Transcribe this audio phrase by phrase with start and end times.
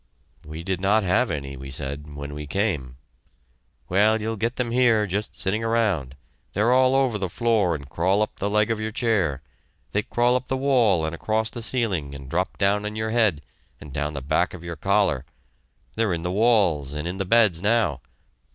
[0.43, 2.97] "We did not have any," we said, "when we came."
[3.87, 6.15] "Well, you'll get them here, just sitting around.
[6.53, 9.43] They're all over the floor and crawl up the leg of your chair;
[9.91, 13.43] they crawl up the wall and across the ceiling and drop down on your head
[13.79, 15.23] and down the back of your collar;
[15.95, 18.01] they're in the walls and in the beds now.